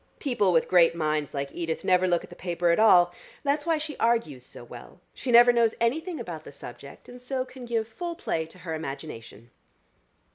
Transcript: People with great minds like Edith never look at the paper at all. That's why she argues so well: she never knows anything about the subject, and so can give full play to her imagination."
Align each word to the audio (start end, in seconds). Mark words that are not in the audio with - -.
People 0.17 0.51
with 0.51 0.67
great 0.67 0.95
minds 0.95 1.31
like 1.31 1.51
Edith 1.53 1.83
never 1.83 2.07
look 2.07 2.23
at 2.23 2.31
the 2.31 2.35
paper 2.35 2.71
at 2.71 2.79
all. 2.79 3.13
That's 3.43 3.67
why 3.67 3.77
she 3.77 3.95
argues 3.97 4.43
so 4.43 4.63
well: 4.63 4.99
she 5.13 5.29
never 5.31 5.53
knows 5.53 5.75
anything 5.79 6.19
about 6.19 6.43
the 6.43 6.51
subject, 6.51 7.07
and 7.07 7.21
so 7.21 7.45
can 7.45 7.65
give 7.65 7.87
full 7.87 8.15
play 8.15 8.47
to 8.47 8.57
her 8.57 8.73
imagination." 8.73 9.51